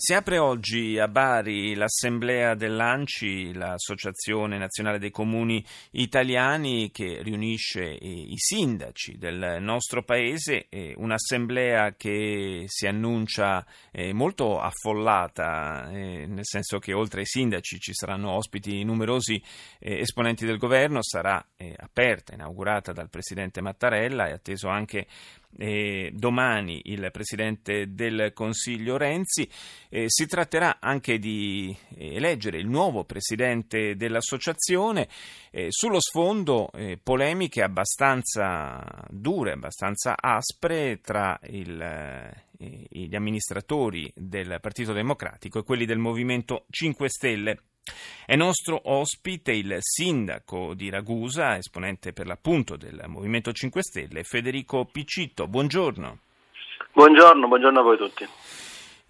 Si 0.00 0.14
apre 0.14 0.38
oggi 0.38 0.96
a 0.96 1.08
Bari 1.08 1.74
l'assemblea 1.74 2.54
dell'ANCI, 2.54 3.52
l'Associazione 3.54 4.56
Nazionale 4.56 5.00
dei 5.00 5.10
Comuni 5.10 5.62
Italiani, 5.90 6.92
che 6.92 7.20
riunisce 7.20 7.82
i 7.84 8.36
sindaci 8.36 9.18
del 9.18 9.56
nostro 9.58 10.04
paese, 10.04 10.68
un'assemblea 10.94 11.96
che 11.96 12.62
si 12.66 12.86
annuncia 12.86 13.66
eh, 13.90 14.12
molto 14.12 14.60
affollata, 14.60 15.90
eh, 15.90 16.26
nel 16.28 16.46
senso 16.46 16.78
che 16.78 16.92
oltre 16.92 17.22
ai 17.22 17.26
sindaci 17.26 17.80
ci 17.80 17.92
saranno 17.92 18.30
ospiti 18.30 18.84
numerosi 18.84 19.42
eh, 19.80 19.98
esponenti 19.98 20.46
del 20.46 20.58
governo, 20.58 21.02
sarà 21.02 21.44
aperta, 21.76 22.34
inaugurata 22.34 22.92
dal 22.92 23.10
Presidente 23.10 23.60
Mattarella, 23.60 24.28
è 24.28 24.30
atteso 24.30 24.68
anche 24.68 25.08
eh, 25.56 26.10
domani 26.12 26.82
il 26.84 27.08
Presidente 27.12 27.94
del 27.94 28.32
Consiglio 28.34 28.96
Renzi. 28.96 29.48
Eh, 29.88 30.04
si 30.08 30.26
tratterà 30.26 30.78
anche 30.80 31.18
di 31.18 31.74
eh, 31.96 32.14
eleggere 32.16 32.58
il 32.58 32.68
nuovo 32.68 33.04
Presidente 33.04 33.96
dell'Associazione 33.96 35.08
sullo 35.68 35.98
sfondo 36.00 36.70
eh, 36.72 37.00
polemiche 37.02 37.62
abbastanza 37.62 38.84
dure, 39.08 39.52
abbastanza 39.52 40.14
aspre 40.16 41.00
tra 41.00 41.38
il, 41.44 41.80
eh, 41.80 42.86
gli 42.90 43.14
amministratori 43.14 44.12
del 44.14 44.58
Partito 44.60 44.92
Democratico 44.92 45.58
e 45.58 45.64
quelli 45.64 45.84
del 45.84 45.98
Movimento 45.98 46.66
5 46.70 47.08
Stelle. 47.08 47.58
È 48.26 48.36
nostro 48.36 48.80
ospite 48.84 49.52
il 49.52 49.76
sindaco 49.80 50.74
di 50.74 50.90
Ragusa, 50.90 51.56
esponente 51.56 52.12
per 52.12 52.26
l'appunto 52.26 52.76
del 52.76 53.02
Movimento 53.06 53.52
5 53.52 53.82
Stelle, 53.82 54.22
Federico 54.24 54.84
Piccitto. 54.84 55.48
Buongiorno. 55.48 56.18
Buongiorno, 56.92 57.48
buongiorno 57.48 57.80
a 57.80 57.82
voi 57.82 57.96
tutti. 57.96 58.26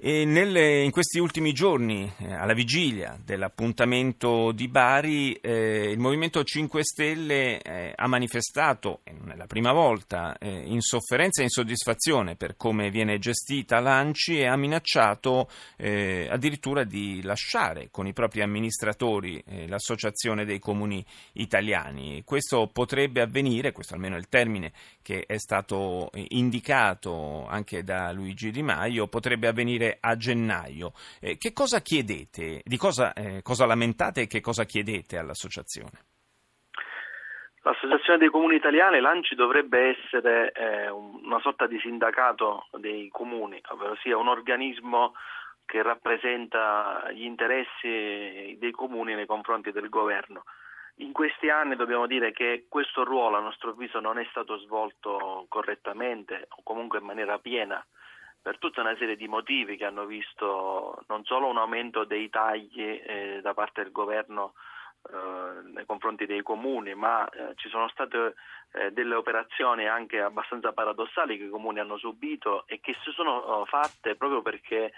Nelle, 0.00 0.84
in 0.84 0.92
questi 0.92 1.18
ultimi 1.18 1.52
giorni, 1.52 2.08
eh, 2.18 2.32
alla 2.32 2.52
vigilia 2.52 3.18
dell'appuntamento 3.20 4.52
di 4.52 4.68
Bari, 4.68 5.32
eh, 5.32 5.90
il 5.90 5.98
Movimento 5.98 6.44
5 6.44 6.84
Stelle 6.84 7.60
eh, 7.60 7.94
ha 7.96 8.06
manifestato, 8.06 9.00
e 9.02 9.10
non 9.10 9.32
è 9.32 9.34
la 9.34 9.48
prima 9.48 9.72
volta, 9.72 10.38
eh, 10.38 10.48
insofferenza 10.66 11.40
e 11.40 11.46
insoddisfazione 11.46 12.36
per 12.36 12.56
come 12.56 12.90
viene 12.90 13.18
gestita 13.18 13.80
l'ANCI 13.80 14.38
e 14.38 14.46
ha 14.46 14.54
minacciato 14.56 15.50
eh, 15.76 16.28
addirittura 16.30 16.84
di 16.84 17.20
lasciare 17.24 17.88
con 17.90 18.06
i 18.06 18.12
propri 18.12 18.42
amministratori 18.42 19.42
eh, 19.48 19.66
l'Associazione 19.66 20.44
dei 20.44 20.60
Comuni 20.60 21.04
Italiani. 21.32 22.22
Questo 22.24 22.70
potrebbe 22.72 23.20
avvenire, 23.20 23.72
questo 23.72 23.94
almeno 23.94 24.14
è 24.14 24.18
il 24.18 24.28
termine 24.28 24.72
che 25.02 25.24
è 25.26 25.38
stato 25.38 26.10
indicato 26.12 27.46
anche 27.48 27.82
da 27.82 28.12
Luigi 28.12 28.52
Di 28.52 28.62
Maio, 28.62 29.08
potrebbe 29.08 29.48
avvenire 29.48 29.87
a 29.98 30.16
gennaio. 30.16 30.92
Eh, 31.20 31.38
che 31.38 31.52
cosa 31.52 31.80
chiedete? 31.80 32.60
Di 32.62 32.76
cosa, 32.76 33.12
eh, 33.14 33.40
cosa 33.42 33.64
lamentate 33.64 34.22
e 34.22 34.26
che 34.26 34.40
cosa 34.40 34.64
chiedete 34.64 35.16
all'associazione? 35.16 36.06
L'Associazione 37.62 38.18
dei 38.18 38.30
Comuni 38.30 38.56
Italiani, 38.56 39.00
l'ANCI, 39.00 39.34
dovrebbe 39.34 39.96
essere 39.96 40.52
eh, 40.52 40.88
una 40.88 41.38
sorta 41.40 41.66
di 41.66 41.78
sindacato 41.80 42.66
dei 42.78 43.08
comuni, 43.10 43.60
ovvero 43.68 43.94
sia 43.96 44.16
un 44.16 44.28
organismo 44.28 45.12
che 45.66 45.82
rappresenta 45.82 47.10
gli 47.12 47.24
interessi 47.24 48.56
dei 48.58 48.70
comuni 48.70 49.14
nei 49.14 49.26
confronti 49.26 49.70
del 49.70 49.90
governo. 49.90 50.44
In 51.00 51.12
questi 51.12 51.50
anni 51.50 51.76
dobbiamo 51.76 52.06
dire 52.06 52.32
che 52.32 52.64
questo 52.68 53.04
ruolo, 53.04 53.36
a 53.36 53.40
nostro 53.40 53.70
avviso, 53.70 54.00
non 54.00 54.18
è 54.18 54.26
stato 54.30 54.56
svolto 54.60 55.44
correttamente 55.48 56.46
o 56.48 56.62
comunque 56.62 57.00
in 57.00 57.04
maniera 57.04 57.38
piena 57.38 57.84
per 58.48 58.56
tutta 58.56 58.80
una 58.80 58.96
serie 58.96 59.14
di 59.14 59.28
motivi 59.28 59.76
che 59.76 59.84
hanno 59.84 60.06
visto 60.06 61.04
non 61.08 61.22
solo 61.24 61.48
un 61.48 61.58
aumento 61.58 62.04
dei 62.04 62.30
tagli 62.30 62.80
eh, 62.80 63.40
da 63.42 63.52
parte 63.52 63.82
del 63.82 63.92
governo 63.92 64.54
eh, 65.10 65.68
nei 65.74 65.84
confronti 65.84 66.24
dei 66.24 66.40
comuni, 66.40 66.94
ma 66.94 67.28
eh, 67.28 67.52
ci 67.56 67.68
sono 67.68 67.90
state 67.90 68.36
eh, 68.72 68.90
delle 68.90 69.16
operazioni 69.16 69.86
anche 69.86 70.22
abbastanza 70.22 70.72
paradossali 70.72 71.36
che 71.36 71.44
i 71.44 71.50
comuni 71.50 71.80
hanno 71.80 71.98
subito 71.98 72.66
e 72.66 72.80
che 72.80 72.96
si 73.04 73.10
sono 73.10 73.36
oh, 73.36 73.64
fatte 73.66 74.16
proprio 74.16 74.40
perché 74.40 74.92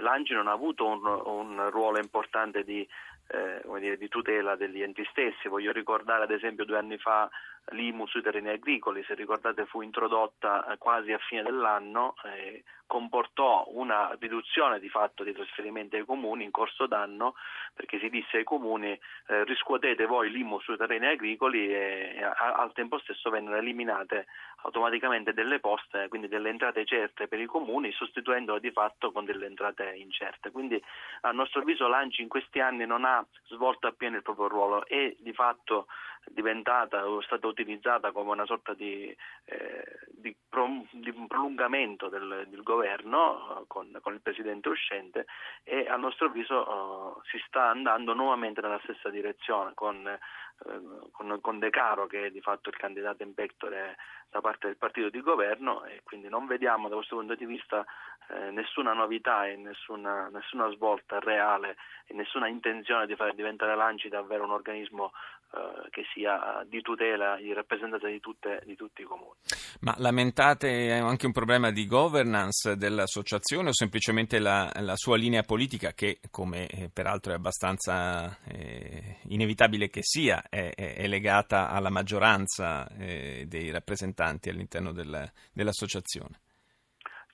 l'Angi 0.00 0.32
non 0.32 0.48
ha 0.48 0.52
avuto 0.52 0.84
un, 0.84 1.06
un 1.06 1.70
ruolo 1.70 1.98
importante 1.98 2.64
di, 2.64 2.84
eh, 3.28 3.62
dire, 3.78 3.98
di, 3.98 4.08
tutela 4.08 4.56
degli 4.56 4.82
enti 4.82 5.06
stessi. 5.12 5.46
Voglio 5.46 5.70
ricordare 5.70 6.24
ad 6.24 6.32
esempio 6.32 6.64
due 6.64 6.78
anni 6.78 6.98
fa 6.98 7.30
l'IMU 7.72 8.06
sui 8.06 8.22
terreni 8.22 8.48
agricoli, 8.48 9.02
se 9.04 9.14
ricordate 9.14 9.66
fu 9.66 9.80
introdotta 9.80 10.66
eh, 10.66 10.78
quasi 10.78 11.12
a 11.12 11.18
fine 11.18 11.42
dell'anno, 11.42 12.14
eh, 12.24 12.62
comportò 12.86 13.64
una 13.68 14.16
riduzione 14.20 14.78
di 14.78 14.88
fatto 14.88 15.24
dei 15.24 15.32
trasferimenti 15.32 15.96
ai 15.96 16.04
comuni 16.04 16.44
in 16.44 16.52
corso 16.52 16.86
d'anno 16.86 17.34
perché 17.74 17.98
si 17.98 18.08
disse 18.08 18.38
ai 18.38 18.44
comuni 18.44 18.92
eh, 18.92 19.44
riscuotete 19.44 20.06
voi 20.06 20.30
l'IMU 20.30 20.60
sui 20.60 20.76
terreni 20.76 21.06
agricoli 21.06 21.68
e, 21.68 22.22
a, 22.22 22.54
al 22.54 22.72
tempo 22.72 22.98
stesso 22.98 23.28
vennero 23.28 23.56
eliminate 23.56 24.26
automaticamente 24.62 25.32
delle 25.32 25.60
poste, 25.60 26.08
quindi 26.08 26.28
delle 26.28 26.48
entrate 26.48 26.84
certe 26.84 27.28
per 27.28 27.40
i 27.40 27.46
comuni, 27.46 27.92
sostituendole 27.92 28.60
di 28.60 28.70
fatto 28.70 29.12
con 29.12 29.24
delle 29.24 29.46
entrate 29.46 29.92
incerte. 29.94 30.50
Quindi 30.50 30.82
a 31.22 31.32
nostro 31.32 31.60
avviso 31.60 31.86
l'ANCI 31.88 32.22
in 32.22 32.28
questi 32.28 32.60
anni 32.60 32.86
non 32.86 33.04
ha 33.04 33.24
svolto 33.48 33.86
appieno 33.86 34.16
il 34.16 34.22
proprio 34.22 34.48
ruolo 34.48 34.86
e 34.86 35.16
di 35.20 35.32
fatto 35.32 35.86
diventata 36.30 37.08
o 37.08 37.20
stata 37.22 37.46
utilizzata 37.46 38.10
come 38.12 38.30
una 38.30 38.46
sorta 38.46 38.74
di, 38.74 39.14
eh, 39.44 39.98
di, 40.10 40.34
pro, 40.48 40.84
di 40.90 41.12
prolungamento 41.26 42.08
del, 42.08 42.46
del 42.48 42.62
governo 42.62 43.60
uh, 43.60 43.66
con, 43.66 43.96
con, 44.02 44.14
il 44.14 44.20
presidente 44.20 44.68
uscente 44.68 45.26
e 45.62 45.86
a 45.88 45.96
nostro 45.96 46.26
avviso 46.26 47.16
uh, 47.16 47.20
si 47.30 47.38
sta 47.46 47.68
andando 47.68 48.12
nuovamente 48.12 48.60
nella 48.60 48.80
stessa 48.82 49.08
direzione 49.08 49.72
con, 49.74 49.96
uh, 49.96 51.10
con, 51.10 51.38
con, 51.40 51.58
De 51.58 51.70
Caro 51.70 52.06
che 52.06 52.26
è 52.26 52.30
di 52.30 52.40
fatto 52.40 52.68
il 52.68 52.76
candidato 52.76 53.22
in 53.22 53.34
pectore 53.34 53.96
da 54.30 54.40
parte 54.40 54.66
del 54.66 54.76
partito 54.76 55.08
di 55.08 55.20
governo 55.20 55.84
e 55.84 56.00
quindi 56.02 56.28
non 56.28 56.46
vediamo 56.46 56.88
da 56.88 56.96
questo 56.96 57.16
punto 57.16 57.34
di 57.34 57.46
vista 57.46 57.84
eh, 58.28 58.50
nessuna 58.50 58.92
novità 58.92 59.46
e 59.46 59.56
nessuna, 59.56 60.28
nessuna, 60.28 60.68
svolta 60.70 61.20
reale 61.20 61.76
e 62.06 62.14
nessuna 62.14 62.48
intenzione 62.48 63.06
di 63.06 63.14
fare 63.14 63.34
diventare 63.34 63.76
l'ANCI 63.76 64.08
davvero 64.08 64.42
un 64.42 64.50
organismo 64.50 65.12
eh, 65.52 65.88
che 65.90 66.04
sia 66.12 66.64
di 66.68 66.80
tutela, 66.82 67.36
di 67.36 67.52
rappresentanza 67.52 68.08
di, 68.08 68.20
tutte, 68.20 68.62
di 68.64 68.74
tutti 68.76 69.02
i 69.02 69.04
comuni. 69.04 69.38
Ma 69.80 69.94
lamentate 69.98 70.92
anche 70.92 71.26
un 71.26 71.32
problema 71.32 71.70
di 71.70 71.86
governance 71.86 72.76
dell'associazione 72.76 73.68
o 73.68 73.74
semplicemente 73.74 74.38
la, 74.38 74.70
la 74.80 74.96
sua 74.96 75.16
linea 75.16 75.42
politica 75.42 75.92
che, 75.92 76.18
come 76.30 76.66
eh, 76.66 76.90
peraltro 76.92 77.32
è 77.32 77.36
abbastanza 77.36 78.38
eh, 78.44 79.18
inevitabile 79.28 79.88
che 79.88 80.00
sia, 80.02 80.44
è, 80.48 80.74
è 80.74 81.06
legata 81.06 81.70
alla 81.70 81.90
maggioranza 81.90 82.88
eh, 82.98 83.44
dei 83.46 83.70
rappresentanti 83.70 84.48
all'interno 84.48 84.92
del, 84.92 85.30
dell'associazione? 85.52 86.40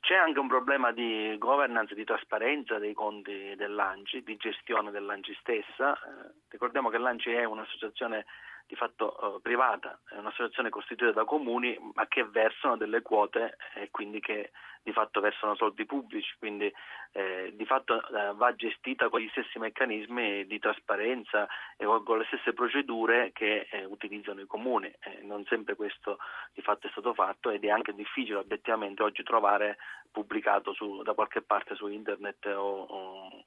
C'è 0.03 0.17
anche 0.17 0.41
un 0.41 0.49
problema 0.49 0.91
di 0.91 1.37
governance, 1.39 1.95
di 1.95 2.03
trasparenza 2.03 2.77
dei 2.79 2.93
conti 2.93 3.55
dell'ANCI, 3.55 4.25
di 4.25 4.35
gestione 4.35 4.91
dell'ANCI 4.91 5.33
stessa. 5.39 5.95
Eh, 5.95 6.33
ricordiamo 6.49 6.89
che 6.89 6.99
l'ANCI 6.99 7.31
è 7.31 7.45
un'associazione 7.45 8.27
di 8.73 8.79
fatto 8.79 9.37
eh, 9.37 9.41
privata, 9.43 10.01
è 10.09 10.17
un'associazione 10.17 10.71
costituita 10.71 11.13
da 11.13 11.27
comuni 11.27 11.79
ma 11.93 12.07
che 12.07 12.25
versano 12.25 12.79
delle 12.79 13.03
quote 13.03 13.59
e 13.75 13.91
quindi 13.91 14.19
che 14.19 14.51
di 14.83 14.93
fatto 14.93 15.21
versano 15.21 15.55
soldi 15.57 15.85
pubblici, 15.85 16.35
quindi 16.39 16.73
eh, 17.13 17.53
di 17.55 17.67
fatto 17.67 18.01
eh, 18.09 18.33
va 18.35 18.55
gestita 18.55 19.11
con 19.11 19.21
gli 19.21 19.29
stessi 19.29 19.59
meccanismi 19.59 20.47
di 20.47 20.59
trasparenza 20.59 21.47
e 21.77 21.85
con 21.85 22.17
le 22.17 22.25
stesse 22.29 22.55
procedure 22.55 23.31
che 23.33 23.69
eh, 23.71 23.85
utilizzano 23.85 24.41
i 24.41 24.47
comuni. 24.47 24.91
Eh, 25.01 25.21
non 25.21 25.45
sempre 25.45 25.75
questo 25.75 26.17
di 26.55 26.63
fatto 26.63 26.87
è 26.87 26.91
stato 26.93 27.13
fatto 27.13 27.51
ed 27.51 27.63
è 27.65 27.69
anche 27.69 27.93
difficile 27.93 28.39
obiettivamente 28.39 29.03
oggi 29.03 29.23
trovare 29.23 29.77
pubblicato 30.11 30.73
su, 30.73 31.03
da 31.03 31.13
qualche 31.13 31.43
parte 31.43 31.75
su 31.75 31.89
internet 31.89 32.47
o, 32.47 32.87
o 32.89 33.43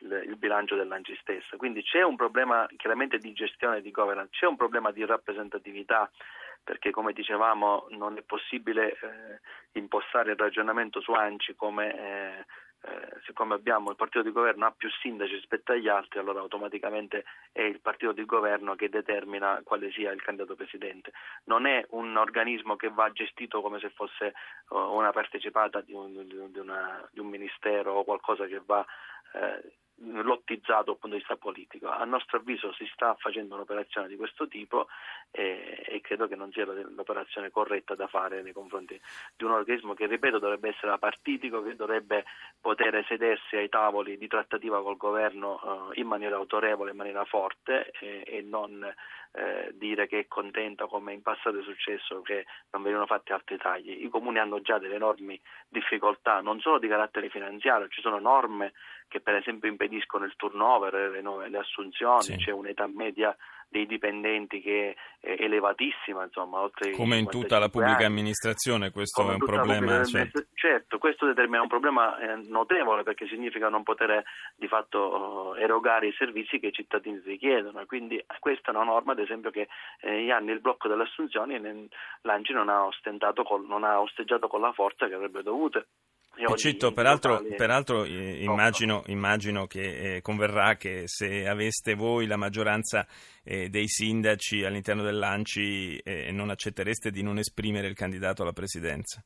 il, 0.00 0.24
il 0.26 0.36
bilancio 0.36 0.76
dell'ANCI 0.76 1.16
stessa. 1.20 1.56
Quindi 1.56 1.82
c'è 1.82 2.02
un 2.02 2.16
problema 2.16 2.66
chiaramente 2.76 3.18
di 3.18 3.32
gestione 3.32 3.80
di 3.80 3.90
governance, 3.90 4.30
c'è 4.32 4.46
un 4.46 4.56
problema 4.56 4.90
di 4.90 5.04
rappresentatività 5.04 6.10
perché 6.62 6.90
come 6.90 7.12
dicevamo 7.12 7.86
non 7.90 8.18
è 8.18 8.22
possibile 8.22 8.92
eh, 8.92 9.78
impostare 9.78 10.32
il 10.32 10.38
ragionamento 10.38 11.00
su 11.00 11.12
ANCI 11.12 11.54
come 11.54 11.94
eh, 11.94 12.44
eh, 12.80 13.20
siccome 13.24 13.54
abbiamo 13.54 13.90
il 13.90 13.96
partito 13.96 14.22
di 14.22 14.30
governo 14.30 14.66
ha 14.66 14.70
più 14.70 14.88
sindaci 14.88 15.34
rispetto 15.34 15.72
agli 15.72 15.88
altri, 15.88 16.20
allora 16.20 16.40
automaticamente 16.40 17.24
è 17.50 17.62
il 17.62 17.80
partito 17.80 18.12
di 18.12 18.24
governo 18.24 18.76
che 18.76 18.88
determina 18.88 19.60
quale 19.64 19.90
sia 19.90 20.12
il 20.12 20.22
candidato 20.22 20.54
presidente. 20.54 21.10
Non 21.44 21.66
è 21.66 21.84
un 21.90 22.16
organismo 22.16 22.76
che 22.76 22.88
va 22.88 23.10
gestito 23.10 23.60
come 23.62 23.80
se 23.80 23.90
fosse 23.90 24.32
uh, 24.68 24.76
una 24.76 25.10
partecipata 25.10 25.80
di 25.80 25.92
un, 25.92 26.24
di, 26.24 26.58
una, 26.58 27.06
di 27.10 27.18
un, 27.18 27.26
ministero 27.26 27.94
o 27.94 28.04
qualcosa 28.04 28.46
che 28.46 28.62
va 28.64 28.84
eh, 29.32 29.72
lottizzato 30.00 30.84
dal 30.84 30.98
punto 30.98 31.16
di 31.16 31.18
vista 31.18 31.36
politico. 31.36 31.88
A 31.88 32.04
nostro 32.04 32.38
avviso 32.38 32.72
si 32.72 32.88
sta 32.92 33.14
facendo 33.18 33.54
un'operazione 33.54 34.08
di 34.08 34.16
questo 34.16 34.46
tipo 34.46 34.86
e, 35.30 35.82
e, 35.86 36.00
credo 36.00 36.28
che 36.28 36.36
non 36.36 36.52
sia 36.52 36.64
l'operazione 36.64 37.50
corretta 37.50 37.94
da 37.94 38.06
fare 38.06 38.42
nei 38.42 38.52
confronti 38.52 39.00
di 39.36 39.44
un 39.44 39.50
organismo 39.50 39.94
che, 39.94 40.06
ripeto, 40.06 40.38
dovrebbe 40.38 40.68
essere 40.68 40.92
apartitico, 40.92 41.62
che 41.62 41.74
dovrebbe 41.74 42.24
poter 42.60 43.04
sedersi 43.06 43.56
ai 43.56 43.68
tavoli 43.68 44.16
di 44.16 44.28
trattativa 44.28 44.82
col 44.82 44.96
governo 44.96 45.90
eh, 45.92 46.00
in 46.00 46.06
maniera 46.06 46.36
autorevole, 46.36 46.92
in 46.92 46.96
maniera 46.96 47.24
forte 47.24 47.90
e, 48.00 48.22
e 48.26 48.42
non 48.42 48.86
eh, 49.32 49.72
dire 49.74 50.06
che 50.06 50.20
è 50.20 50.26
contenta 50.26 50.86
come 50.86 51.12
in 51.12 51.22
passato 51.22 51.58
è 51.58 51.62
successo 51.62 52.22
che 52.22 52.46
non 52.70 52.82
venivano 52.82 53.06
fatti 53.06 53.32
altri 53.32 53.58
tagli. 53.58 54.04
I 54.04 54.08
comuni 54.08 54.38
hanno 54.38 54.60
già 54.60 54.78
delle 54.78 54.94
enormi 54.94 55.38
difficoltà, 55.68 56.40
non 56.40 56.60
solo 56.60 56.78
di 56.78 56.88
carattere 56.88 57.28
finanziario, 57.28 57.88
ci 57.88 58.00
sono 58.00 58.18
norme 58.18 58.72
che 59.08 59.20
per 59.20 59.36
esempio 59.36 59.68
impediscono 59.68 59.87
il 59.96 60.34
turnover, 60.36 60.92
le, 60.92 61.48
le 61.48 61.58
assunzioni, 61.58 62.22
sì. 62.22 62.36
c'è 62.36 62.50
un'età 62.50 62.86
media 62.86 63.36
dei 63.70 63.86
dipendenti 63.86 64.60
che 64.60 64.96
è 65.20 65.36
elevatissima, 65.38 66.24
insomma, 66.24 66.60
oltre 66.60 66.92
come 66.92 67.18
in 67.18 67.28
tutta 67.28 67.58
la 67.58 67.68
pubblica 67.68 67.96
anni. 67.96 68.06
amministrazione, 68.06 68.90
questo 68.90 69.20
come 69.20 69.34
è 69.34 69.36
un 69.38 69.44
problema. 69.44 70.04
Certo. 70.04 70.44
certo. 70.54 70.98
questo 70.98 71.26
determina 71.26 71.60
un 71.60 71.68
problema 71.68 72.18
eh, 72.18 72.36
notevole 72.48 73.02
perché 73.02 73.26
significa 73.26 73.68
non 73.68 73.82
poter 73.82 74.24
di 74.56 74.68
fatto 74.68 75.54
eh, 75.54 75.62
erogare 75.62 76.08
i 76.08 76.14
servizi 76.16 76.58
che 76.58 76.68
i 76.68 76.72
cittadini 76.72 77.20
richiedono. 77.24 77.84
Quindi 77.84 78.24
questa 78.38 78.70
è 78.70 78.74
una 78.74 78.84
norma, 78.84 79.12
ad 79.12 79.18
esempio, 79.18 79.50
che 79.50 79.68
eh, 80.00 80.10
negli 80.10 80.30
anni 80.30 80.52
il 80.52 80.60
blocco 80.60 80.88
delle 80.88 81.02
assunzioni 81.02 81.56
l'Angi 82.22 82.52
non 82.52 82.68
ha, 82.70 82.88
col, 83.44 83.66
non 83.66 83.84
ha 83.84 84.00
osteggiato 84.00 84.48
con 84.48 84.60
la 84.60 84.72
forza 84.72 85.08
che 85.08 85.14
avrebbe 85.14 85.42
dovuto. 85.42 85.84
Citto, 86.54 86.92
peraltro, 86.92 87.42
peraltro 87.56 88.04
eh, 88.04 88.42
immagino, 88.42 89.02
immagino, 89.06 89.66
che 89.66 90.16
eh, 90.16 90.20
converrà 90.20 90.76
che 90.76 91.02
se 91.06 91.48
aveste 91.48 91.94
voi 91.94 92.26
la 92.26 92.36
maggioranza 92.36 93.06
eh, 93.44 93.68
dei 93.68 93.88
sindaci 93.88 94.64
all'interno 94.64 95.02
dell'Anci 95.02 95.98
eh, 95.98 96.30
non 96.30 96.50
accettereste 96.50 97.10
di 97.10 97.22
non 97.22 97.38
esprimere 97.38 97.88
il 97.88 97.94
candidato 97.94 98.42
alla 98.42 98.52
presidenza. 98.52 99.22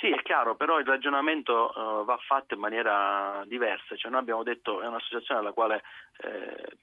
Sì, 0.00 0.08
è 0.10 0.22
chiaro, 0.22 0.54
però 0.54 0.78
il 0.78 0.86
ragionamento 0.86 1.72
uh, 1.74 2.04
va 2.04 2.16
fatto 2.24 2.54
in 2.54 2.60
maniera 2.60 3.42
diversa, 3.46 3.96
cioè 3.96 4.12
noi 4.12 4.20
abbiamo 4.20 4.44
detto 4.44 4.80
è 4.80 4.86
un'associazione 4.86 5.40
alla 5.40 5.52
quale 5.52 5.82
eh, 6.18 6.76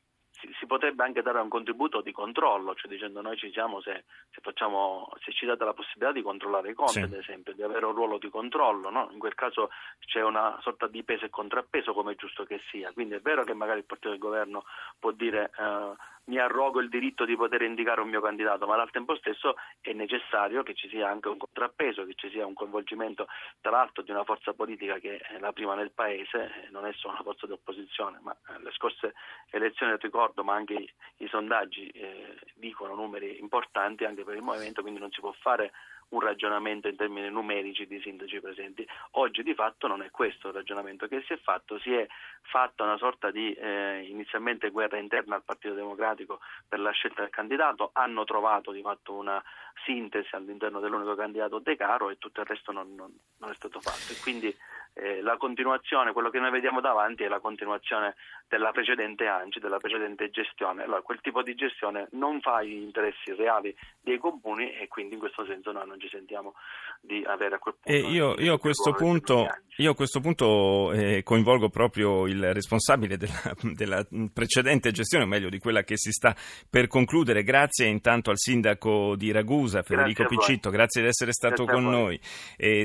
si, 0.46 0.56
si, 0.60 0.66
potrebbe 0.66 1.04
anche 1.04 1.22
dare 1.22 1.40
un 1.40 1.50
contributo 1.50 2.02
di 2.02 2.12
controllo, 2.12 2.76
cioè 2.76 2.90
dicendo 2.90 3.22
noi 3.22 3.38
ci 3.38 3.52
siamo 3.52 3.82
se, 3.82 4.04
se, 4.32 4.42
facciamo, 4.42 5.10
se 5.24 5.32
ci 5.32 5.46
date 5.46 5.64
la 5.64 5.74
possibilità 5.74 6.12
di 6.12 6.22
controllare 6.22 6.72
i 6.72 6.74
conti, 6.74 6.94
sì. 6.94 7.02
ad 7.02 7.14
esempio, 7.14 7.54
di 7.54 7.64
avere 7.64 7.86
un 7.86 7.94
ruolo 7.94 8.18
di 8.18 8.30
controllo, 8.30 8.90
no? 8.90 9.10
in 9.12 9.20
quel 9.20 9.36
caso 9.36 9.70
c'è 10.06 10.22
una 10.22 10.58
sorta 10.62 10.88
di 10.88 11.04
peso 11.04 11.26
e 11.26 11.30
contrappeso 11.30 11.94
come 11.94 12.14
è 12.14 12.16
giusto 12.16 12.44
che 12.46 12.62
sia, 12.70 12.92
quindi 12.92 13.16
è 13.16 13.20
vero 13.20 13.44
che 13.44 13.54
magari 13.54 13.80
il 13.80 13.86
partito 13.86 14.10
del 14.10 14.20
governo 14.20 14.66
può 15.00 15.12
dire 15.12 15.52
eh, 15.58 15.94
mi 16.26 16.40
arrogo 16.40 16.80
il 16.80 16.90
diritto 16.90 17.26
di 17.26 17.36
poter 17.36 17.62
indicare 17.62 18.02
un 18.02 18.10
mio 18.10 18.22
candidato, 18.22 18.66
ma 18.66 18.80
al 18.80 18.92
tempo 18.92 19.16
stesso 19.16 19.56
è 19.82 19.94
necessario 19.94 20.64
che 20.64 20.74
ci 20.74 20.90
sia 20.90 21.10
anche 21.10 21.28
un 21.28 21.38
contrappeso, 21.38 22.06
che 22.06 22.14
ci 22.16 22.30
sia 22.30 22.46
un 22.46 22.54
coinvolgimento 22.54 23.28
tra 23.62 23.72
l'altro 23.72 24.04
di 24.04 24.12
una 24.12 24.24
forza 24.24 24.54
politica 24.54 24.98
che 24.98 25.18
è 25.18 25.40
la 25.40 25.54
prima 25.54 25.76
nel 25.76 25.92
Paese, 25.92 26.68
non 26.72 26.86
è 26.86 26.94
solo 26.94 27.14
una 27.14 27.24
forza 27.24 27.46
di 27.46 27.54
opposizione, 27.54 28.20
ma 28.22 28.36
eh, 28.50 28.62
le 28.62 28.72
scorse 28.72 29.14
elezioni 29.52 29.96
ricordo, 30.00 30.44
ma 30.44 30.54
anche 30.54 30.74
i, 30.74 30.94
i 31.18 31.28
sondaggi 31.28 31.88
eh, 31.90 32.38
dicono 32.56 32.96
numeri 32.96 33.40
importanti 33.40 34.06
anche 34.06 34.24
per 34.24 34.36
il 34.36 34.42
movimento, 34.42 34.82
quindi 34.82 35.00
non 35.00 35.12
si 35.12 35.22
può 35.22 35.32
fare 35.32 35.72
un 36.10 36.20
ragionamento 36.20 36.88
in 36.88 36.96
termini 36.96 37.30
numerici 37.30 37.88
di 37.88 38.00
sindaci 38.00 38.40
presenti. 38.40 38.88
Oggi 39.12 39.44
di 39.44 39.54
fatto 39.54 39.88
non 39.88 40.02
è 40.02 40.12
questo 40.12 40.50
il 40.50 40.54
ragionamento 40.54 41.08
che 41.08 41.24
si 41.26 41.34
è 41.34 41.38
fatto, 41.38 41.80
si 41.80 41.94
è 41.94 42.08
fatta 42.42 42.84
una 42.84 42.98
sorta 42.98 43.32
di 43.32 43.54
eh, 43.54 44.06
inizialmente 44.08 44.70
guerra 44.70 44.98
interna 44.98 45.36
al 45.36 45.44
Partito 45.44 45.74
Democratico 45.74 46.40
per 46.68 46.80
la 46.80 46.92
scelta 46.92 47.22
del 47.22 47.32
candidato, 47.32 47.90
hanno 47.94 48.24
trovato 48.24 48.72
di 48.72 48.82
fatto 48.82 49.14
una 49.14 49.44
sintesi 49.84 50.34
all'interno 50.36 50.80
dell'unico 50.80 51.16
candidato 51.16 51.60
De 51.60 51.76
Caro 51.76 52.10
e 52.10 52.18
tutto 52.18 52.42
il 52.42 52.48
resto 52.48 52.72
non, 52.72 52.94
non, 52.96 53.12
non 53.38 53.50
è 53.50 53.54
stato 53.54 53.80
fatto. 53.80 54.14
E 54.14 54.18
quindi 54.22 54.56
eh, 54.96 55.22
la 55.22 55.36
continuazione, 55.36 56.14
quello 56.14 56.30
che 56.30 56.40
noi 56.40 56.52
vediamo 56.52 56.80
davanti 56.80 57.24
è 57.24 57.28
la 57.28 57.42
continuazione 57.42 58.16
della 58.48 58.72
precedente 58.72 59.28
ANCI, 59.28 59.60
della 59.60 59.78
precedente 59.78 60.30
gestione. 60.30 60.84
Allora, 60.84 61.02
quel 61.02 61.20
tipo 61.20 61.42
di 61.42 61.54
gestione 61.54 62.08
non 62.12 62.40
fa 62.40 62.64
gli 62.64 62.76
interessi 62.76 63.34
reali 63.34 63.76
dei 64.00 64.18
comuni 64.18 64.72
e 64.72 64.88
quindi 64.88 65.16
in 65.16 65.20
questo 65.20 65.46
senso 65.46 65.74
noi 65.74 65.86
non 65.86 66.00
ci 66.00 66.08
sentiamo 66.08 66.54
di 67.02 67.24
avere 67.26 67.56
a 67.56 67.60
quel 67.60 67.76
punto. 67.82 67.90
E 67.90 68.10
io, 68.10 68.36
io, 68.38 68.54
a 68.54 68.58
questo 68.58 68.94
punto, 68.94 69.48
io 69.78 69.92
a 69.92 69.96
questo 69.96 70.22
punto 70.22 70.94
eh, 70.94 71.24
coinvolgo 71.24 71.68
proprio 71.68 72.26
il 72.26 72.54
responsabile 72.54 73.18
della, 73.18 73.54
della, 73.76 74.08
precedente 74.34 74.92
gestione, 74.92 75.26
o 75.26 75.28
meglio 75.28 75.50
di 75.50 75.60
quella 75.60 75.84
che 75.84 75.98
si 75.98 76.12
sta 76.12 76.34
per 76.70 76.88
concludere. 76.88 77.44
Grazie 77.44 77.88
intanto 77.88 78.30
al 78.30 78.38
sindaco 78.38 79.18
di 79.18 79.32
Ragusa, 79.34 79.82
Federico 79.82 80.24
grazie 80.24 80.38
Piccitto, 80.38 80.70
grazie 80.70 81.02
di 81.02 81.08
essere 81.10 81.34
stato 81.34 81.66
grazie 81.66 81.82
con 81.82 81.92
noi. 81.92 82.20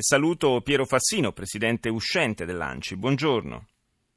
Saluto 0.00 0.60
Piero 0.62 0.84
Fassino, 0.84 1.30
presidente 1.30 1.88
uscente 1.88 1.98
dell'ANCI. 2.44 2.96
Buongiorno. 2.96 3.66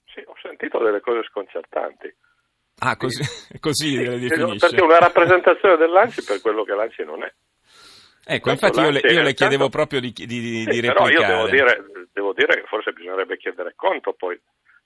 Sì, 0.06 0.24
ho 0.26 0.36
sentito 0.42 0.80
delle 0.80 1.02
cose 1.02 1.24
sconcertanti. 1.24 2.14
Ah, 2.80 2.98
così, 2.98 3.22
così 3.60 3.96
sì, 3.96 3.98
le 3.98 4.20
definisce. 4.20 4.68
Perché 4.68 4.84
una 4.84 5.00
rappresentazione 5.00 5.78
dell'ANCI 5.78 6.24
per 6.24 6.42
quello 6.42 6.64
che 6.64 6.74
l'ANCI 6.74 7.04
non 7.04 7.24
è. 7.24 7.34
Ecco, 8.26 8.52
infatti 8.52 8.80
io 8.80 8.90
le, 8.90 9.00
io 9.00 9.22
le 9.22 9.34
chiedevo 9.34 9.70
tanto... 9.70 9.78
proprio 9.78 10.00
di, 10.00 10.14
di, 10.14 10.26
di, 10.26 10.66
sì, 10.70 10.82
Però 10.82 11.10
io 11.10 11.26
devo 11.26 11.50
dire, 11.50 11.86
devo 12.14 12.34
dire 12.34 12.62
che 12.62 12.68
forse 12.68 12.94
bisognerebbe 12.94 13.38
chiedere 13.38 13.74
conto 13.76 14.14
poi 14.14 14.40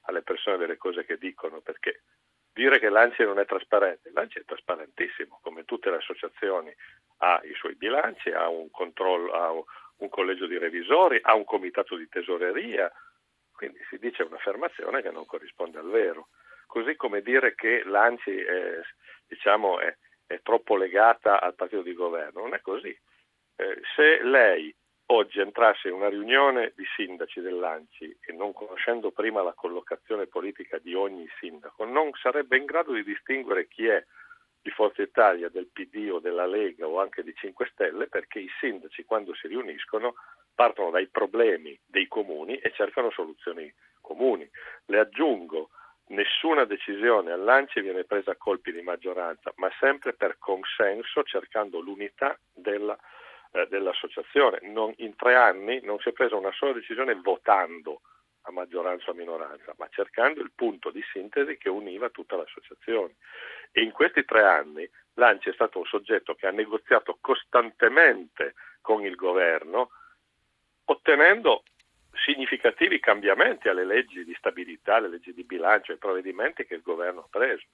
alle 0.07 0.23
persone 0.23 0.57
delle 0.57 0.77
cose 0.77 1.05
che 1.05 1.17
dicono, 1.17 1.59
perché 1.61 2.01
dire 2.51 2.79
che 2.79 2.89
l'ANCI 2.89 3.23
non 3.23 3.37
è 3.37 3.45
trasparente, 3.45 4.09
l'ANCI 4.11 4.39
è 4.39 4.45
trasparentissimo, 4.45 5.39
come 5.43 5.65
tutte 5.65 5.91
le 5.91 5.97
associazioni 5.97 6.73
ha 7.17 7.39
i 7.43 7.53
suoi 7.53 7.75
bilanci, 7.75 8.31
ha 8.31 8.47
un 8.49 8.71
controllo, 8.71 9.31
ha 9.33 9.51
un 9.97 10.09
collegio 10.09 10.45
di 10.45 10.57
revisori, 10.57 11.19
ha 11.21 11.35
un 11.35 11.43
comitato 11.43 11.95
di 11.95 12.07
tesoreria, 12.07 12.91
quindi 13.51 13.79
si 13.89 13.97
dice 13.97 14.23
un'affermazione 14.23 15.01
che 15.01 15.11
non 15.11 15.25
corrisponde 15.25 15.79
al 15.79 15.89
vero. 15.89 16.29
Così 16.67 16.95
come 16.95 17.21
dire 17.21 17.55
che 17.55 17.83
l'ANCI 17.83 18.35
è, 18.35 18.81
diciamo, 19.27 19.79
è, 19.79 19.95
è 20.27 20.41
troppo 20.41 20.75
legata 20.75 21.41
al 21.41 21.55
partito 21.55 21.81
di 21.81 21.93
governo, 21.93 22.41
non 22.41 22.53
è 22.53 22.61
così. 22.61 22.95
Eh, 23.55 23.81
se 23.95 24.21
lei 24.23 24.73
oggi 25.07 25.39
entrasse 25.39 25.87
in 25.87 25.95
una 25.95 26.09
riunione 26.09 26.73
di 26.75 26.85
sindaci 26.95 27.41
dell'ANCI 27.41 28.17
e 28.21 28.33
non 28.33 28.53
conoscendo 28.53 29.11
prima 29.11 29.41
la 29.41 29.53
collocazione 29.53 30.27
politica 30.27 30.77
di 30.77 30.93
ogni 30.93 31.27
sindaco, 31.39 31.85
non 31.85 32.11
sarebbe 32.21 32.57
in 32.57 32.65
grado 32.65 32.91
di 32.91 33.03
distinguere 33.03 33.67
chi 33.67 33.87
è 33.87 34.03
di 34.67 34.73
Forza 34.73 35.01
Italia, 35.01 35.47
del 35.47 35.69
PD 35.71 36.09
o 36.11 36.19
della 36.19 36.45
Lega 36.45 36.85
o 36.85 36.99
anche 36.99 37.23
di 37.23 37.33
5 37.33 37.69
Stelle, 37.71 38.07
perché 38.07 38.39
i 38.39 38.49
sindaci 38.59 39.05
quando 39.05 39.33
si 39.33 39.47
riuniscono 39.47 40.15
partono 40.53 40.89
dai 40.89 41.07
problemi 41.07 41.79
dei 41.85 42.07
comuni 42.07 42.57
e 42.57 42.73
cercano 42.73 43.09
soluzioni 43.11 43.73
comuni. 44.01 44.49
Le 44.87 44.99
aggiungo, 44.99 45.69
nessuna 46.07 46.65
decisione 46.65 47.31
all'ANCI 47.31 47.79
viene 47.79 48.03
presa 48.03 48.31
a 48.31 48.35
colpi 48.35 48.73
di 48.73 48.81
maggioranza, 48.81 49.53
ma 49.55 49.71
sempre 49.79 50.11
per 50.11 50.37
consenso, 50.37 51.23
cercando 51.23 51.79
l'unità 51.79 52.37
della, 52.53 52.97
eh, 53.53 53.67
dell'associazione. 53.67 54.59
Non, 54.63 54.93
in 54.97 55.15
tre 55.15 55.35
anni 55.35 55.79
non 55.83 55.97
si 55.99 56.09
è 56.09 56.11
presa 56.11 56.35
una 56.35 56.51
sola 56.51 56.73
decisione 56.73 57.15
votando 57.15 58.01
a 58.47 58.51
maggioranza 58.51 59.09
o 59.09 59.11
a 59.11 59.15
minoranza, 59.15 59.75
ma 59.77 59.87
cercando 59.89 60.41
il 60.41 60.51
punto 60.55 60.89
di 60.89 61.03
sintesi 61.11 61.57
che 61.57 61.69
univa 61.69 62.09
tutta 62.09 62.37
l'associazione. 62.37 63.15
E 63.71 63.81
in 63.81 63.91
questi 63.91 64.23
tre 64.23 64.43
anni 64.43 64.89
l'ANCI 65.15 65.49
è 65.49 65.53
stato 65.53 65.79
un 65.79 65.85
soggetto 65.85 66.33
che 66.35 66.47
ha 66.47 66.51
negoziato 66.51 67.17
costantemente 67.19 68.53
con 68.81 69.03
il 69.03 69.15
governo, 69.15 69.89
ottenendo 70.85 71.63
significativi 72.25 72.99
cambiamenti 72.99 73.67
alle 73.67 73.85
leggi 73.85 74.23
di 74.23 74.33
stabilità, 74.37 74.95
alle 74.95 75.09
leggi 75.09 75.33
di 75.33 75.43
bilancio, 75.43 75.91
ai 75.91 75.97
provvedimenti 75.97 76.65
che 76.65 76.75
il 76.75 76.81
governo 76.81 77.21
ha 77.21 77.27
preso. 77.29 77.65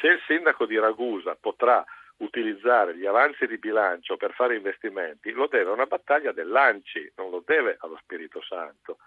Se 0.00 0.06
il 0.06 0.20
sindaco 0.26 0.64
di 0.64 0.78
Ragusa 0.78 1.34
potrà 1.34 1.84
utilizzare 2.18 2.96
gli 2.96 3.06
avanzi 3.06 3.46
di 3.46 3.58
bilancio 3.58 4.16
per 4.16 4.32
fare 4.32 4.54
investimenti, 4.54 5.32
lo 5.32 5.48
deve 5.48 5.70
a 5.70 5.74
una 5.74 5.86
battaglia 5.86 6.32
dell'ANCI, 6.32 7.14
non 7.16 7.30
lo 7.30 7.42
deve 7.44 7.76
allo 7.80 7.98
Spirito 8.02 8.40
Santo. 8.42 8.98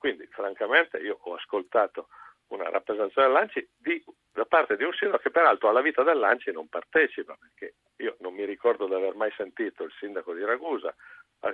Quindi, 0.00 0.26
francamente, 0.30 0.96
io 0.96 1.18
ho 1.20 1.34
ascoltato 1.34 2.08
una 2.46 2.70
rappresentazione 2.70 3.26
dell'ANCI 3.28 3.68
di, 3.76 4.02
da 4.32 4.46
parte 4.46 4.78
di 4.78 4.82
un 4.82 4.94
sindaco 4.94 5.22
che 5.22 5.30
peraltro 5.30 5.68
alla 5.68 5.82
vita 5.82 6.02
dell'ANCI 6.02 6.52
non 6.52 6.68
partecipa, 6.68 7.36
perché 7.38 7.74
io 7.96 8.16
non 8.20 8.32
mi 8.32 8.46
ricordo 8.46 8.86
di 8.86 8.94
aver 8.94 9.14
mai 9.14 9.30
sentito 9.36 9.82
il 9.84 9.92
sindaco 9.98 10.32
di 10.32 10.42
Ragusa 10.42 10.94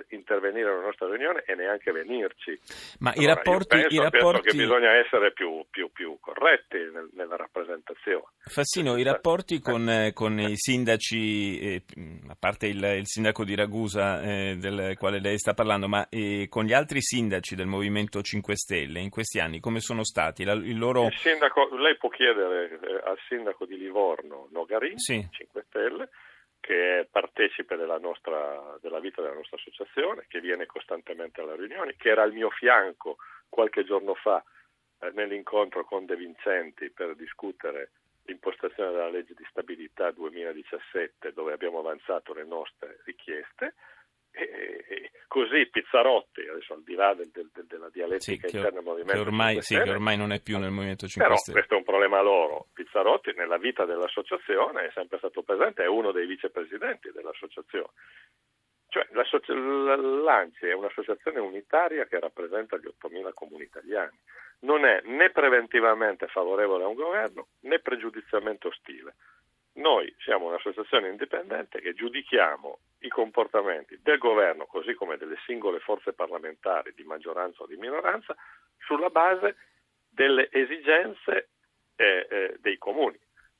intervenire 0.09 0.69
nella 0.69 0.85
nostra 0.85 1.07
riunione 1.07 1.43
e 1.45 1.55
neanche 1.55 1.91
venirci. 1.91 2.59
Ma 2.99 3.11
allora, 3.11 3.23
i 3.23 3.35
rapporti, 3.35 3.67
penso, 3.67 3.95
i 3.95 3.97
rapporti... 3.97 4.41
penso 4.41 4.57
che 4.57 4.63
bisogna 4.63 4.91
essere 4.93 5.31
più, 5.31 5.65
più, 5.69 5.91
più 5.91 6.17
corretti 6.19 6.77
nel, 6.77 7.09
nella 7.13 7.35
rappresentazione. 7.35 8.25
Fassino, 8.39 8.97
i 8.97 9.03
rapporti 9.03 9.59
con, 9.59 9.89
eh, 9.89 10.13
con 10.13 10.39
i 10.39 10.55
sindaci, 10.55 11.59
eh, 11.59 11.83
a 12.27 12.35
parte 12.37 12.67
il, 12.67 12.83
il, 12.83 13.07
sindaco 13.07 13.43
di 13.43 13.55
Ragusa 13.55 14.21
eh, 14.21 14.57
del 14.57 14.95
quale 14.97 15.19
lei 15.19 15.37
sta 15.37 15.53
parlando, 15.53 15.87
ma 15.87 16.07
eh, 16.09 16.47
con 16.49 16.65
gli 16.65 16.73
altri 16.73 17.01
sindaci 17.01 17.55
del 17.55 17.67
Movimento 17.67 18.21
5 18.21 18.55
Stelle 18.55 18.99
in 18.99 19.09
questi 19.09 19.39
anni 19.39 19.59
come 19.59 19.79
sono 19.79 20.03
stati? 20.03 20.43
La, 20.43 20.53
il 20.53 20.77
loro... 20.77 21.09
sindaco, 21.11 21.69
lei 21.77 21.97
può 21.97 22.09
chiedere 22.09 22.79
eh, 22.81 23.09
al 23.09 23.17
sindaco 23.27 23.65
di 23.65 23.77
Livorno, 23.77 24.47
Nogarin, 24.51 24.97
sì. 24.97 25.25
5 25.29 25.63
Stelle, 25.67 26.09
che 26.67 26.99
è 26.99 27.05
partecipe 27.05 27.77
della, 27.77 27.97
nostra, 27.97 28.77
della 28.81 28.99
vita 28.99 29.21
della 29.21 29.35
nostra 29.35 29.55
associazione, 29.55 30.25
che 30.27 30.41
viene 30.41 30.65
costantemente 30.65 31.39
alle 31.39 31.55
riunioni, 31.55 31.95
che 31.95 32.09
era 32.09 32.23
al 32.23 32.33
mio 32.33 32.49
fianco 32.49 33.15
qualche 33.47 33.85
giorno 33.85 34.15
fa 34.15 34.43
eh, 34.99 35.11
nell'incontro 35.11 35.85
con 35.85 36.05
De 36.05 36.17
Vincenti 36.17 36.89
per 36.89 37.15
discutere 37.15 37.91
l'impostazione 38.23 38.91
della 38.91 39.09
legge 39.09 39.33
di 39.33 39.47
stabilità 39.49 40.11
2017 40.11 41.31
dove 41.31 41.53
abbiamo 41.53 41.79
avanzato 41.79 42.33
le 42.33 42.43
nostre 42.43 42.99
richieste 43.05 43.75
e, 44.37 44.85
e 44.87 45.11
così 45.27 45.67
Pizzarotti, 45.69 46.41
adesso 46.47 46.73
al 46.73 46.83
di 46.83 46.95
là 46.95 47.13
del, 47.13 47.29
del, 47.31 47.49
della 47.67 47.89
dialettica 47.89 48.47
sì, 48.47 48.55
interna 48.55 48.79
del 48.79 48.87
Movimento 48.87 49.13
che 49.13 49.19
ormai, 49.19 49.47
5 49.47 49.61
Stelle, 49.61 49.79
sì, 49.81 49.85
che 49.87 49.95
ormai 49.95 50.17
non 50.17 50.31
è 50.31 50.41
più 50.41 50.57
nel 50.57 50.71
Movimento 50.71 51.07
5 51.07 51.23
però 51.23 51.35
Stelle. 51.35 51.57
questo 51.57 51.73
è 51.75 51.77
un 51.77 51.83
problema 51.83 52.21
loro. 52.21 52.67
Pizzarotti 52.73 53.33
nella 53.35 53.57
vita 53.57 53.85
dell'associazione 53.85 54.87
è 54.87 54.91
sempre 54.93 55.17
stato 55.17 55.43
presente, 55.43 55.83
è 55.83 55.87
uno 55.87 56.11
dei 56.11 56.25
vicepresidenti 56.25 57.11
dell'associazione. 57.11 57.91
Cioè, 58.89 59.05
l'ANCI 59.11 60.67
è 60.67 60.73
un'associazione 60.73 61.39
unitaria 61.39 62.05
che 62.05 62.19
rappresenta 62.19 62.77
gli 62.77 62.85
8.000 62.85 63.33
comuni 63.33 63.63
italiani. 63.63 64.17
Non 64.59 64.85
è 64.85 65.01
né 65.03 65.29
preventivamente 65.29 66.27
favorevole 66.27 66.83
a 66.83 66.87
un 66.87 66.95
governo 66.95 67.49
né 67.61 67.79
pregiudizialmente 67.79 68.67
ostile. 68.67 69.15
Noi 69.77 70.11
siamo 70.19 70.47
un'associazione 70.47 71.09
indipendente 71.09 71.79
che 71.81 71.93
giudichiamo 71.93 72.79
i 73.01 73.09
comportamenti 73.09 73.99
del 74.01 74.17
governo, 74.17 74.65
così 74.65 74.95
come 74.95 75.17
delle 75.17 75.37
singole 75.45 75.79
forze 75.79 76.13
parlamentari 76.13 76.93
di 76.95 77.03
maggioranza 77.03 77.61
o 77.61 77.67
di 77.67 77.75
minoranza, 77.75 78.35
sulla 78.79 79.09
base 79.09 79.55
delle 80.09 80.49
esigenze 80.51 81.49
eh, 81.95 82.27
eh, 82.27 82.55
dei 82.59 82.77
comuni. 82.79 83.19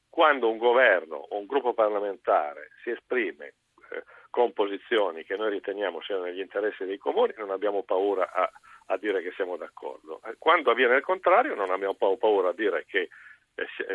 Quando 0.09 0.49
un 0.49 0.57
governo 0.57 1.17
o 1.17 1.37
un 1.37 1.45
gruppo 1.45 1.75
parlamentare 1.75 2.71
si 2.81 2.89
esprime 2.89 3.53
eh, 3.91 4.03
con 4.31 4.53
posizioni 4.53 5.23
che 5.23 5.37
noi 5.37 5.51
riteniamo 5.51 6.01
siano 6.01 6.23
negli 6.23 6.39
interessi 6.39 6.83
dei 6.85 6.97
comuni, 6.97 7.33
non 7.37 7.51
abbiamo 7.51 7.83
paura 7.83 8.31
a, 8.31 8.51
a 8.87 8.97
dire 8.97 9.21
che 9.21 9.33
siamo 9.35 9.55
d'accordo. 9.55 10.19
Quando 10.39 10.71
avviene 10.71 10.95
il 10.95 11.03
contrario, 11.03 11.53
non 11.53 11.69
abbiamo 11.69 11.93
paura 11.93 12.49
a 12.49 12.53
dire 12.53 12.85
che 12.87 13.09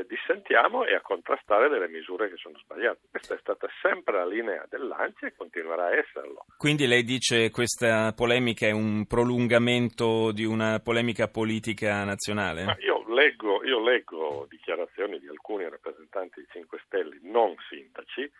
dissentiamo 0.09 0.85
e 0.85 0.95
a 0.95 1.00
contrastare 1.00 1.69
delle 1.69 1.88
misure 1.88 2.28
che 2.28 2.37
sono 2.37 2.59
sbagliate. 2.59 3.00
Questa 3.11 3.35
è 3.35 3.38
stata 3.38 3.69
sempre 3.81 4.16
la 4.16 4.26
linea 4.26 4.66
dell'ANCI 4.69 5.26
e 5.26 5.35
continuerà 5.37 5.87
a 5.87 5.97
esserlo. 5.97 6.47
Quindi 6.57 6.87
lei 6.87 7.04
dice 7.04 7.42
che 7.42 7.50
questa 7.50 8.12
polemica 8.12 8.66
è 8.66 8.73
un 8.73 9.07
prolungamento 9.07 10.33
di 10.33 10.45
una 10.45 10.81
polemica 10.81 11.28
politica 11.28 12.04
nazionale? 12.04 12.64
Ma 12.64 12.76
io, 12.81 13.04
leggo, 13.12 13.64
io 13.64 13.81
leggo 13.81 14.47
dichiarazioni 14.49 15.19
di 15.19 15.28
alcuni 15.28 15.69
rappresentanti 15.69 16.40
di 16.40 16.47
5 16.50 16.81
Stelle, 16.85 17.19
non 17.23 17.54
sindaci, 17.69 18.31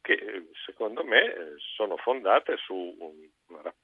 che 0.00 0.12
eh, 0.12 0.48
secondo 0.64 1.04
me 1.04 1.24
eh, 1.24 1.54
sono 1.76 1.96
fondate 1.96 2.56
su 2.56 2.74
una, 3.48 3.74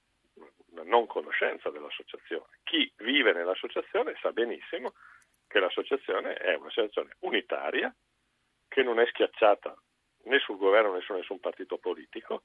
una 0.71 0.83
non 0.85 1.07
conoscenza 1.07 1.71
dell'associazione. 1.71 2.59
Chi 2.63 2.91
vive 2.99 3.33
nell'associazione 3.33 4.15
sa 4.21 4.31
benissimo 4.33 4.93
che 4.93 5.18
l'associazione 5.61 6.35
è 6.35 6.55
un'associazione 6.55 7.17
unitaria 7.21 7.95
che 8.69 8.83
non 8.83 9.01
è 9.01 9.07
schiacciata 9.07 9.75
né 10.25 10.39
sul 10.41 10.59
governo 10.59 10.93
né 10.93 11.01
su 11.01 11.15
nessun 11.15 11.41
partito 11.41 11.79
politico, 11.79 12.43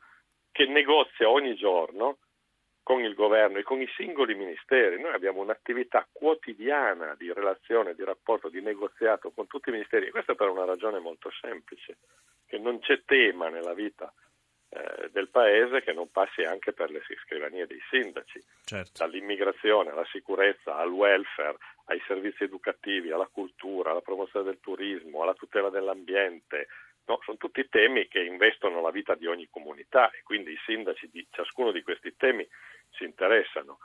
che 0.52 0.66
negozia 0.66 1.30
ogni 1.30 1.56
giorno 1.56 2.20
con 2.84 3.02
il 3.02 3.14
governo 3.14 3.58
e 3.58 3.64
con 3.64 3.82
i 3.82 3.88
singoli 3.96 4.36
ministeri. 4.36 5.02
Noi 5.02 5.14
abbiamo 5.14 5.42
un'attività 5.42 6.08
quotidiana 6.12 7.16
di 7.16 7.32
relazione, 7.32 7.96
di 7.96 8.04
rapporto, 8.04 8.50
di 8.50 8.62
negoziato 8.62 9.32
con 9.32 9.48
tutti 9.48 9.70
i 9.70 9.72
ministeri. 9.72 10.08
E 10.08 10.12
questo 10.12 10.36
per 10.36 10.50
una 10.50 10.66
ragione 10.66 11.00
molto 11.00 11.30
semplice, 11.42 11.98
che 12.46 12.58
non 12.58 12.80
c'è 12.80 13.04
tema 13.06 13.50
nella 13.50 13.74
vita 13.74 14.14
eh, 14.76 15.10
del 15.12 15.30
Paese 15.30 15.84
che 15.84 15.94
non 15.94 16.10
passi 16.10 16.42
anche 16.44 16.74
per 16.74 16.90
le 16.90 17.04
scrivanie 17.24 17.68
dei 17.68 17.82
sindaci, 17.92 18.44
certo. 18.64 19.04
dall'immigrazione 19.04 19.92
alla 19.92 20.06
sicurezza, 20.06 20.78
al 20.78 20.90
welfare, 20.90 21.58
ai 21.86 22.02
servizi 22.08 22.44
educativi, 22.44 23.12
alla 23.12 23.30
cultura, 23.32 23.92
alla 23.92 24.02
promozione 24.02 24.46
del 24.46 24.60
turismo, 24.60 25.22
alla 25.22 25.36
tutela 25.36 25.70
dell'ambiente. 25.70 26.70
No, 27.06 27.20
sono 27.24 27.38
tutti 27.38 27.68
temi 27.70 28.08
che 28.08 28.24
investono 28.24 28.82
la 28.82 28.90
vita 28.90 29.14
di 29.14 29.28
ogni 29.28 29.48
comunità 29.48 30.10
e 30.10 30.24
quindi 30.24 30.54
i 30.54 30.60
sindaci 30.66 31.08
di 31.12 31.28
ciascuno 31.30 31.72
di 31.72 31.84
questi 31.84 32.16
temi 32.16 32.48
si 32.92 33.04
interessano 33.04 33.78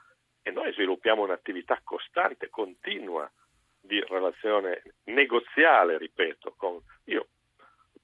e 0.42 0.50
noi 0.50 0.72
sviluppiamo 0.72 1.22
un'attività 1.22 1.80
costante, 1.84 2.48
continua 2.48 3.30
di 3.78 4.02
relazione 4.08 4.82
negoziale, 5.04 5.98
ripeto, 5.98 6.54
con 6.56 6.80
io 7.04 7.28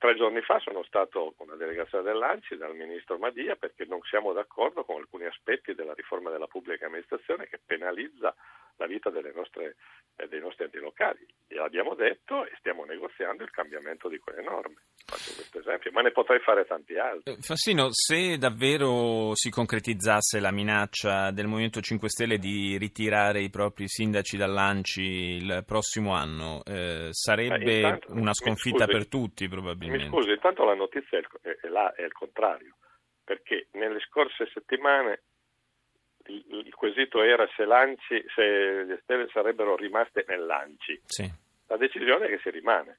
Tre 0.05 0.17
giorni 0.17 0.43
fa 0.43 0.59
sono 0.59 0.83
stato 0.83 1.33
con 1.35 1.47
una 1.47 1.57
delegazione 1.57 2.05
dell'ANCI 2.05 2.59
dal 2.59 2.77
ministro 2.77 3.17
Madia 3.17 3.57
perché 3.57 3.87
non 3.87 4.03
siamo 4.03 4.35
d'accordo 4.35 4.85
con 4.85 4.97
alcuni 4.97 5.25
aspetti 5.25 5.73
della 5.73 5.95
riforma 5.95 6.29
della 6.29 6.47
pubblica 6.47 6.85
amministrazione 6.85 7.47
che 7.47 7.59
penalizza 7.65 8.35
la 8.77 8.87
vita 8.87 9.09
nostre, 9.35 9.65
eh, 9.65 9.75
dei 10.29 10.41
nostri 10.41 10.65
enti 10.65 10.79
locali. 10.79 11.27
Gliel'abbiamo 11.47 11.95
detto 11.95 12.45
e 12.45 12.53
stiamo 12.59 12.85
negoziando 12.85 13.43
il 13.43 13.51
cambiamento 13.51 14.09
di 14.09 14.19
quelle 14.19 14.43
norme. 14.43 14.83
Faccio 15.05 15.35
questo 15.35 15.59
esempio, 15.59 15.91
ma 15.93 16.01
ne 16.03 16.13
potrei 16.13 16.41
fare 16.41 16.65
tanti 16.65 16.97
altri. 16.97 17.33
Eh, 17.33 17.37
Fassino, 17.41 17.89
se 17.91 18.39
davvero 18.39 19.35
si 19.35 19.51
concretizzasse 19.51 20.41
la 20.41 20.53
minaccia 20.53 21.31
del 21.31 21.47
Movimento 21.47 21.81
5 21.81 22.09
Stelle 22.09 22.39
di 22.39 22.77
ritirare 22.79 23.43
i 23.43 23.51
propri 23.51 23.89
sindaci 23.89 24.37
dall'ANCI 24.37 25.03
il 25.03 25.63
prossimo 25.67 26.15
anno, 26.15 26.63
eh, 26.65 27.09
sarebbe 27.11 27.73
eh, 27.73 27.77
intanto, 27.77 28.13
una 28.13 28.35
sconfitta 28.35 28.85
scusi, 28.85 28.93
per 28.93 29.09
tutti 29.09 29.49
probabilmente? 29.49 30.05
Mi 30.05 30.11
scusi, 30.11 30.31
intanto 30.31 30.65
la 30.65 30.75
notizia 30.75 31.19
è, 31.19 31.23
è, 31.43 31.59
è, 31.63 31.69
là, 31.69 31.93
è 31.93 32.03
il 32.03 32.13
contrario, 32.13 32.77
perché 33.23 33.69
nelle 33.73 34.01
scorse 34.01 34.49
settimane 34.53 35.23
il, 36.27 36.45
il 36.67 36.75
quesito 36.75 37.23
era 37.23 37.49
se, 37.57 37.65
Lanci, 37.65 38.25
se 38.35 38.85
le 38.85 39.01
stelle 39.03 39.29
sarebbero 39.33 39.77
rimaste 39.77 40.25
nell'Anci. 40.27 41.01
Sì. 41.05 41.31
La 41.69 41.77
decisione 41.77 42.27
è 42.27 42.29
che 42.29 42.39
si 42.39 42.51
rimane. 42.51 42.99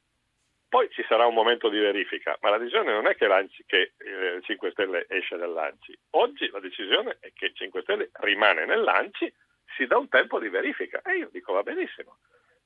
Poi 0.68 0.90
ci 0.92 1.06
sarà 1.08 1.26
un 1.26 1.34
momento 1.34 1.70
di 1.70 1.80
verifica, 1.80 2.38
ma 2.42 2.50
la 2.50 2.58
decisione 2.58 2.92
non 2.92 3.08
è 3.08 3.16
che, 3.16 3.28
Lanci, 3.28 3.64
che 3.66 3.94
eh, 3.98 4.42
5 4.42 4.72
Stelle 4.72 5.06
esce 5.08 5.38
dall'Anci. 5.38 5.98
Oggi 6.12 6.50
la 6.50 6.60
decisione 6.60 7.18
è 7.20 7.32
che 7.34 7.54
5 7.54 7.82
Stelle 7.82 8.10
rimane 8.14 8.66
nell'Anci, 8.66 9.32
si 9.78 9.86
dà 9.86 9.98
un 9.98 10.10
tempo 10.10 10.40
di 10.40 10.50
verifica. 10.50 11.02
E 11.02 11.18
io 11.18 11.30
dico 11.32 11.54
va 11.54 11.64
benissimo 11.64 12.18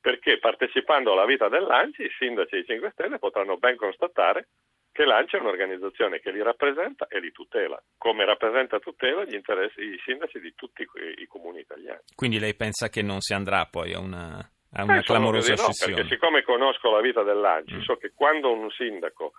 perché 0.01 0.39
partecipando 0.39 1.11
alla 1.11 1.25
vita 1.25 1.49
dell'ANCI 1.49 2.03
i 2.03 2.11
sindaci 2.17 2.55
di 2.55 2.65
5 2.65 2.91
Stelle 2.91 3.19
potranno 3.19 3.57
ben 3.57 3.75
constatare 3.75 4.47
che 4.91 5.05
l'ANCI 5.05 5.37
è 5.37 5.39
un'organizzazione 5.39 6.19
che 6.19 6.31
li 6.31 6.41
rappresenta 6.41 7.07
e 7.07 7.19
li 7.19 7.31
tutela, 7.31 7.81
come 7.97 8.25
rappresenta 8.25 8.77
e 8.77 8.79
tutela 8.79 9.23
gli 9.23 9.33
interessi 9.33 9.81
i 9.81 10.01
sindaci 10.03 10.39
di 10.39 10.53
tutti 10.55 10.81
i, 10.81 11.25
comuni 11.27 11.59
italiani. 11.59 12.01
Quindi 12.15 12.39
lei 12.39 12.55
pensa 12.55 12.89
che 12.89 13.01
non 13.01 13.21
si 13.21 13.33
andrà 13.33 13.65
poi 13.65 13.93
a 13.93 13.99
una, 13.99 14.37
a 14.73 14.83
una 14.83 15.01
clamorosa 15.01 15.53
no, 15.53 15.57
scissione? 15.57 15.93
Perché 15.93 16.09
siccome 16.09 16.43
conosco 16.43 16.89
la 16.91 17.01
vita 17.01 17.23
dell'ANCI, 17.23 17.75
mm. 17.75 17.81
so 17.81 17.97
che 17.97 18.11
quando 18.13 18.51
un 18.51 18.69
sindaco 18.71 19.33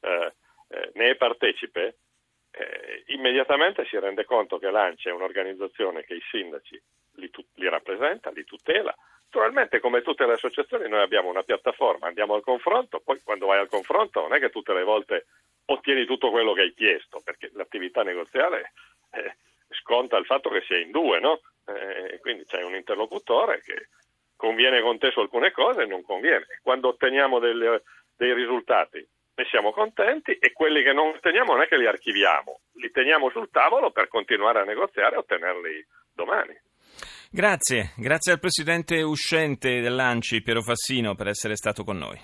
eh, 0.00 0.32
eh, 0.68 0.90
ne 0.94 1.10
è 1.10 1.16
partecipe, 1.16 1.98
eh, 2.50 3.04
immediatamente 3.06 3.84
si 3.86 3.98
rende 3.98 4.24
conto 4.24 4.58
che 4.58 4.70
l'ANCI 4.70 5.08
è 5.08 5.12
un'organizzazione 5.12 6.04
che 6.04 6.14
i 6.14 6.22
sindaci 6.30 6.80
li, 7.16 7.30
li 7.54 7.68
rappresenta, 7.68 8.30
li 8.30 8.44
tutela, 8.44 8.94
Naturalmente, 9.28 9.80
come 9.80 10.02
tutte 10.02 10.24
le 10.24 10.34
associazioni, 10.34 10.88
noi 10.88 11.02
abbiamo 11.02 11.28
una 11.28 11.42
piattaforma, 11.42 12.06
andiamo 12.06 12.34
al 12.34 12.42
confronto, 12.42 13.00
poi 13.00 13.20
quando 13.22 13.46
vai 13.46 13.58
al 13.58 13.68
confronto 13.68 14.22
non 14.22 14.32
è 14.32 14.38
che 14.38 14.50
tutte 14.50 14.72
le 14.72 14.82
volte 14.82 15.26
ottieni 15.66 16.06
tutto 16.06 16.30
quello 16.30 16.52
che 16.52 16.62
hai 16.62 16.74
chiesto, 16.74 17.20
perché 17.22 17.50
l'attività 17.54 18.02
negoziale 18.02 18.72
eh, 19.10 19.36
sconta 19.70 20.16
il 20.16 20.24
fatto 20.24 20.48
che 20.48 20.62
sei 20.66 20.84
in 20.84 20.90
due, 20.90 21.20
no? 21.20 21.40
Eh, 21.66 22.18
quindi 22.20 22.44
c'è 22.44 22.62
un 22.62 22.76
interlocutore 22.76 23.60
che 23.62 23.88
conviene 24.36 24.80
con 24.80 24.98
te 24.98 25.10
su 25.10 25.20
alcune 25.20 25.50
cose 25.50 25.82
e 25.82 25.86
non 25.86 26.02
conviene. 26.02 26.46
Quando 26.62 26.88
otteniamo 26.88 27.38
delle, 27.38 27.82
dei 28.16 28.32
risultati 28.32 29.06
ne 29.34 29.44
siamo 29.50 29.72
contenti 29.72 30.38
e 30.38 30.52
quelli 30.52 30.82
che 30.82 30.92
non 30.92 31.08
otteniamo 31.08 31.52
non 31.52 31.62
è 31.62 31.68
che 31.68 31.76
li 31.76 31.86
archiviamo, 31.86 32.60
li 32.74 32.90
teniamo 32.90 33.28
sul 33.30 33.50
tavolo 33.50 33.90
per 33.90 34.08
continuare 34.08 34.60
a 34.60 34.64
negoziare 34.64 35.16
e 35.16 35.18
ottenerli 35.18 35.86
domani. 36.12 36.58
Grazie, 37.30 37.90
grazie 37.96 38.32
al 38.32 38.38
presidente 38.38 39.02
uscente 39.02 39.80
dell'ANCI 39.80 40.42
Piero 40.42 40.62
Fassino 40.62 41.14
per 41.14 41.26
essere 41.28 41.56
stato 41.56 41.82
con 41.82 41.98
noi. 41.98 42.18